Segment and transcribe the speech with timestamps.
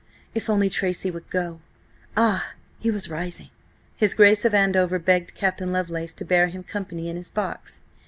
[0.33, 1.59] If only Tracy would go!
[2.17, 2.53] Ah!
[2.79, 3.51] he was rising!
[3.95, 7.83] His Grace of Andover begged Captain Lovelace to bear him company in his box.